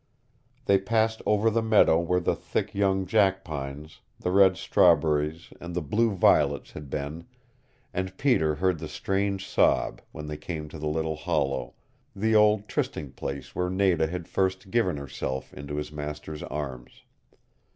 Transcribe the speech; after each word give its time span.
They 0.65 0.79
passed 0.79 1.21
over 1.27 1.51
the 1.51 1.61
meadow 1.61 1.99
where 1.99 2.19
the 2.19 2.33
thick 2.35 2.73
young 2.73 3.05
jackpines, 3.05 3.99
the 4.19 4.31
red 4.31 4.57
strawberries 4.57 5.53
and 5.61 5.75
the 5.75 5.81
blue 5.83 6.09
violets 6.09 6.71
had 6.71 6.89
been 6.89 7.27
and 7.93 8.17
Peter 8.17 8.55
heard 8.55 8.79
the 8.79 8.87
strange 8.87 9.47
sob 9.47 10.01
when 10.11 10.25
they 10.25 10.37
came 10.37 10.67
to 10.69 10.79
the 10.79 10.87
little 10.89 11.17
hollow 11.17 11.75
the 12.15 12.33
old 12.33 12.67
trysting 12.67 13.11
place 13.11 13.53
where 13.53 13.69
Nada 13.69 14.07
had 14.07 14.27
first 14.27 14.71
given 14.71 14.97
herself 14.97 15.53
into 15.53 15.75
his 15.75 15.91
master's 15.91 16.41
arms. 16.41 17.03